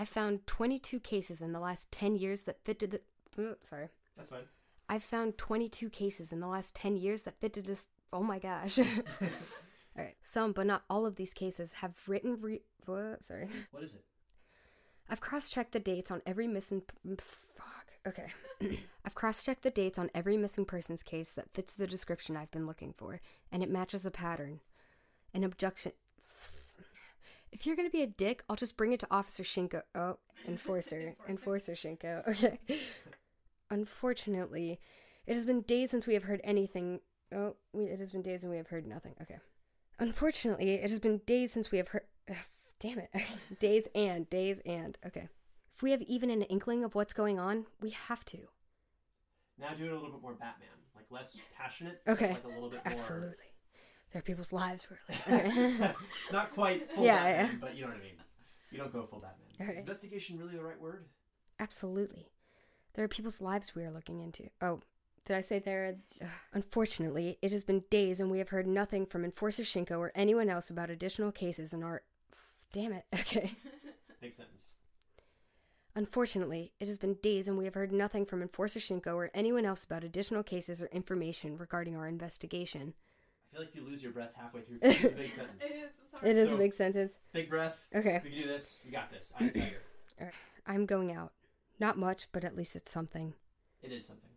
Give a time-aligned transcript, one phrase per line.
[0.00, 3.00] I found 22 cases in the last 10 years that fitted the.
[3.38, 3.88] oh, Sorry.
[4.16, 4.44] That's fine.
[4.88, 7.88] I've found 22 cases in the last 10 years that fit to this.
[8.10, 8.78] Oh my gosh.
[8.78, 8.84] all
[9.94, 10.16] right.
[10.22, 12.40] Some, but not all of these cases have written.
[12.40, 13.22] Re- what?
[13.22, 13.46] Sorry.
[13.72, 14.04] What is it?
[15.10, 16.80] I've cross checked the dates on every missing.
[17.06, 17.86] Mm, fuck.
[18.06, 18.28] Okay.
[19.04, 22.50] I've cross checked the dates on every missing persons case that fits the description I've
[22.50, 23.20] been looking for,
[23.52, 24.60] and it matches a pattern.
[25.34, 25.92] An abduction.
[27.52, 29.82] If you're gonna be a dick, I'll just bring it to Officer Shinko.
[29.94, 31.14] Oh, enforcer.
[31.28, 32.26] enforcer Shinko.
[32.70, 32.80] Okay.
[33.72, 34.80] Unfortunately,
[35.26, 37.00] it has been days since we have heard anything.
[37.32, 39.14] Oh, we, it has been days and we have heard nothing.
[39.22, 39.38] Okay.
[40.00, 42.02] Unfortunately, it has been days since we have heard.
[42.28, 42.36] ugh,
[42.80, 43.10] damn it.
[43.60, 44.98] days and, days and.
[45.06, 45.28] Okay.
[45.72, 48.38] If we have even an inkling of what's going on, we have to.
[49.58, 52.00] Now do it a little bit more Batman, like less passionate.
[52.08, 52.30] Okay.
[52.30, 52.92] Like a little bit more.
[52.92, 53.49] Absolutely.
[54.12, 55.96] There are people's lives who are like.
[56.32, 57.58] Not quite full Yeah, Batman, yeah.
[57.60, 58.14] but you know what I mean.
[58.70, 59.46] You don't go full Batman.
[59.60, 59.74] Alright.
[59.74, 61.06] Is investigation really the right word?
[61.58, 62.30] Absolutely.
[62.94, 64.48] There are people's lives we are looking into.
[64.60, 64.80] Oh,
[65.26, 65.96] did I say there?
[66.20, 66.28] Ugh.
[66.54, 70.48] Unfortunately, it has been days and we have heard nothing from Enforcer Shinko or anyone
[70.48, 72.02] else about additional cases in our.
[72.72, 73.04] Damn it.
[73.14, 73.52] Okay.
[74.20, 74.72] Big sentence.
[75.96, 79.64] Unfortunately, it has been days and we have heard nothing from Enforcer Shinko or anyone
[79.64, 82.94] else about additional cases or information regarding our investigation.
[83.50, 84.78] I feel like you lose your breath halfway through.
[84.82, 85.64] It's a big sentence.
[86.22, 87.18] It is So- a big sentence.
[87.32, 87.76] Big breath.
[87.94, 88.20] Okay.
[88.22, 88.82] We can do this.
[88.84, 89.32] We got this.
[89.38, 90.32] I'm a tiger.
[90.66, 91.32] I'm going out.
[91.80, 93.34] Not much, but at least it's something.
[93.82, 94.30] It is something.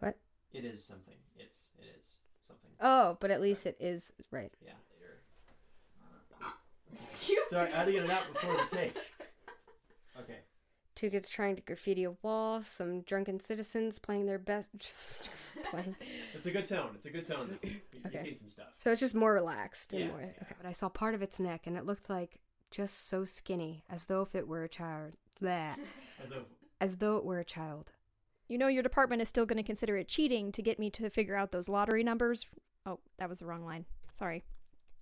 [0.00, 0.16] What?
[0.52, 1.14] It is something.
[1.36, 1.68] It's.
[1.78, 2.70] It is something.
[2.80, 4.52] Oh, but at least it is right.
[4.64, 4.72] Yeah.
[4.98, 5.20] You're...
[7.44, 8.96] Sorry, I had to get it out before the take.
[10.20, 10.40] Okay.
[11.02, 14.68] Two kids trying to graffiti a wall, some drunken citizens playing their best.
[15.64, 15.96] playing.
[16.32, 16.90] It's a good tone.
[16.94, 17.48] It's a good tone.
[17.60, 17.68] Though.
[17.68, 18.22] You- You've Okay.
[18.22, 18.68] seen some stuff.
[18.78, 20.20] So it's just more relaxed Yeah, more.
[20.20, 20.26] yeah.
[20.42, 22.38] Okay, but I saw part of its neck and it looked like
[22.70, 25.14] just so skinny, as though if it were a child.
[25.42, 25.74] Bleh.
[26.22, 26.44] As though
[26.80, 27.90] As though it were a child.
[28.46, 31.10] You know your department is still going to consider it cheating to get me to
[31.10, 32.46] figure out those lottery numbers.
[32.86, 33.86] Oh, that was the wrong line.
[34.12, 34.44] Sorry.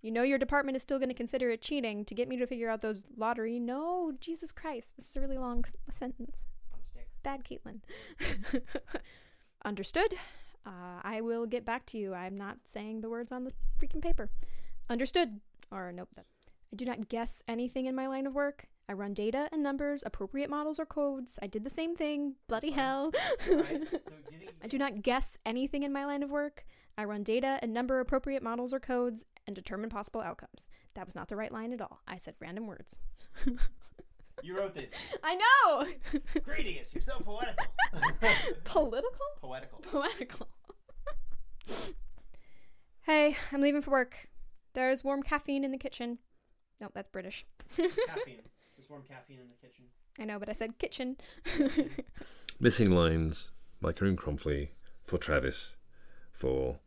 [0.03, 2.47] You know your department is still going to consider it cheating to get me to
[2.47, 3.59] figure out those lottery.
[3.61, 4.97] No, Jesus Christ.
[4.97, 6.47] This is a really long s- sentence.
[6.83, 7.09] stick.
[7.23, 7.81] Bad, Caitlin.
[9.65, 10.15] Understood.
[10.67, 12.15] Uh, I will get back to you.
[12.15, 14.31] I'm not saying the words on the freaking paper.
[14.89, 15.41] Understood.
[15.71, 16.09] Or nope.
[16.17, 16.27] that-
[16.73, 18.67] I do not guess anything in my line of work.
[18.89, 21.39] I run data and numbers, appropriate models or codes.
[21.43, 22.37] I did the same thing.
[22.49, 23.13] Bloody hell.
[23.49, 26.65] Alright, so do you think I do not guess anything in my line of work.
[27.01, 30.69] I run data and number appropriate models or codes and determine possible outcomes.
[30.93, 32.01] That was not the right line at all.
[32.07, 32.99] I said random words.
[34.43, 34.93] you wrote this?
[35.25, 35.87] I know!
[36.41, 37.65] Gradius, you're so poetical.
[38.65, 39.11] Political?
[39.41, 39.79] poetical.
[39.79, 40.49] Poetical.
[43.01, 44.29] hey, I'm leaving for work.
[44.75, 46.19] There's warm caffeine in the kitchen.
[46.83, 47.47] No, that's British.
[47.79, 48.43] caffeine.
[48.77, 49.87] There's warm caffeine in the kitchen.
[50.19, 51.17] I know, but I said kitchen.
[52.61, 54.69] Missing Lines by Kareem Cromfley
[55.03, 55.77] for Travis.
[56.31, 56.79] For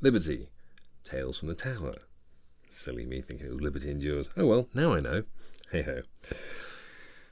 [0.00, 0.48] Liberty.
[1.04, 1.94] Tales from the Tower.
[2.70, 4.28] Silly me thinking it was Liberty Endures.
[4.36, 5.24] Oh well, now I know.
[5.70, 6.02] Hey ho.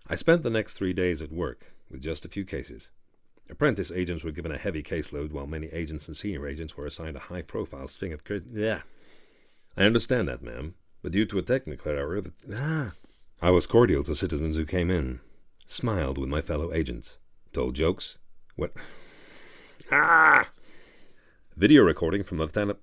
[0.09, 2.91] I spent the next three days at work with just a few cases.
[3.49, 7.17] Apprentice agents were given a heavy caseload while many agents and senior agents were assigned
[7.17, 8.81] a high profile string of crit- Yeah.
[9.77, 12.33] I understand that, ma'am, but due to a technical error that.
[12.55, 12.93] Ah.
[13.41, 15.21] I was cordial to citizens who came in,
[15.67, 17.19] smiled with my fellow agents,
[17.53, 18.19] told jokes.
[18.57, 18.73] What?
[19.93, 20.49] Ah!
[21.57, 22.77] Video recording from the planet.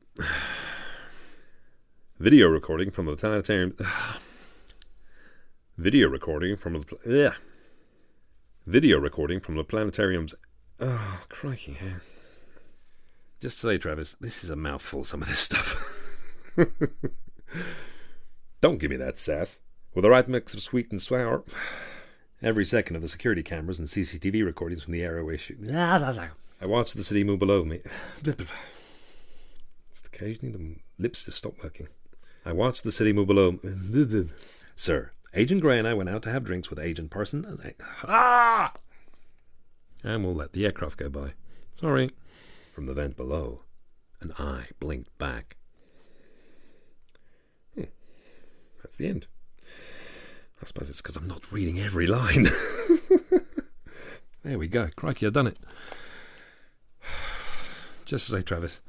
[2.19, 3.75] Video recording from the planetarium.
[5.77, 6.97] Video recording from the.
[7.05, 7.33] Yeah.
[8.65, 10.33] Video recording from the planetarium's.
[10.79, 11.77] Oh, crikey.
[11.79, 11.99] eh.
[13.39, 15.77] Just to say, Travis, this is a mouthful, some of this stuff.
[18.61, 19.59] Don't give me that sass.
[19.93, 21.43] With the right mix of sweet and sour.
[22.41, 25.57] Every second of the security cameras and CCTV recordings from the Arrow issue.
[26.63, 27.81] I watched the city move below me.
[30.05, 31.89] Occasionally the lips just stop working.
[32.45, 33.59] I watched the city move below.
[34.73, 37.43] Sir, Agent Gray and I went out to have drinks with Agent Parson.
[37.43, 37.73] And, I,
[38.07, 38.71] ah!
[40.05, 41.33] and we'll let the aircraft go by.
[41.73, 42.09] Sorry.
[42.71, 43.63] From the vent below,
[44.21, 45.57] an eye blinked back.
[47.75, 47.91] Hmm.
[48.81, 49.27] That's the end.
[50.61, 52.47] I suppose it's because I'm not reading every line.
[54.43, 54.87] there we go.
[54.95, 55.57] Crikey, I've done it.
[58.13, 58.79] Just to say, Travis,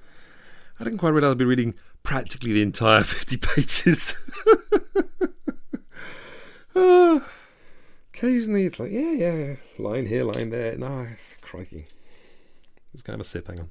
[0.79, 1.73] I didn't quite realize I'd be reading
[2.03, 4.15] practically the entire 50 pages.
[6.77, 7.27] Ah,
[8.13, 10.77] occasionally it's like, yeah, yeah, line here, line there.
[10.77, 11.07] No,
[11.41, 11.87] crikey.
[12.93, 13.71] Just kind of a sip, hang on.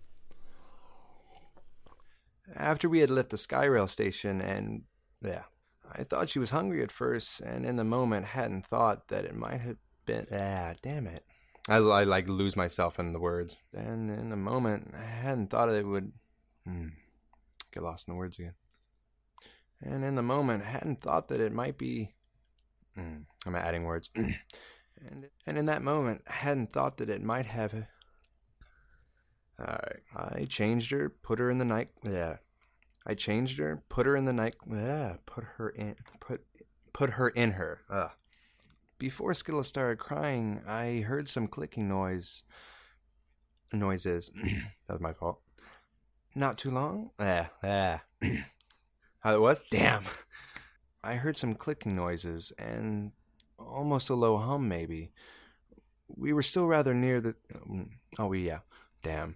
[2.56, 4.86] After we had left the Skyrail station and,
[5.24, 5.44] yeah,
[5.92, 9.36] I thought she was hungry at first, and in the moment hadn't thought that it
[9.36, 9.78] might have
[10.08, 10.26] been.
[10.32, 11.24] Ah, damn it.
[11.70, 13.58] I, I like lose myself in the words.
[13.74, 16.12] And in the moment, I hadn't thought it would.
[16.66, 16.90] Hmm,
[17.74, 18.54] get lost in the words again.
[19.82, 22.14] And in the moment, I hadn't thought that it might be.
[22.96, 24.10] Hmm, I'm adding words.
[24.16, 27.74] and and in that moment, I hadn't thought that it might have.
[29.60, 31.90] All right, I changed her, put her in the night.
[32.04, 32.38] Yeah,
[33.06, 34.56] I changed her, put her in the night.
[34.70, 35.96] Yeah, put her in.
[36.20, 36.42] Put
[36.94, 37.82] put her in her.
[37.90, 38.12] Ugh.
[39.04, 42.42] Before Skilla started crying, I heard some clicking noise.
[43.74, 44.32] Noises.
[44.88, 45.42] that was my fault.
[46.36, 47.10] Not too long?
[47.20, 47.98] Yeah, eh, eh.
[48.22, 48.44] yeah.
[49.20, 49.66] How it was?
[49.70, 50.06] Damn.
[51.04, 53.12] I heard some clicking noises and
[53.60, 55.12] almost a low hum, maybe.
[56.08, 57.36] We were still rather near the.
[58.18, 58.60] Oh, yeah.
[59.02, 59.36] Damn.